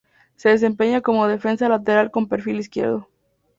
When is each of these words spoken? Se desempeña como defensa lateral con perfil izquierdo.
Se 0.35 0.49
desempeña 0.49 1.01
como 1.01 1.27
defensa 1.27 1.69
lateral 1.69 2.09
con 2.09 2.27
perfil 2.27 2.57
izquierdo. 2.59 3.07